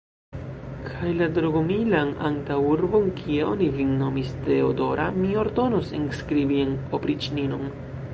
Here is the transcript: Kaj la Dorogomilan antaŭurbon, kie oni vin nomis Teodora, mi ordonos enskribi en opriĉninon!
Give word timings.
Kaj 0.85 1.09
la 1.17 1.25
Dorogomilan 1.33 2.13
antaŭurbon, 2.29 3.05
kie 3.19 3.43
oni 3.49 3.67
vin 3.75 3.91
nomis 3.99 4.31
Teodora, 4.47 5.05
mi 5.21 5.37
ordonos 5.43 5.93
enskribi 5.99 6.59
en 6.65 6.73
opriĉninon! 7.01 7.69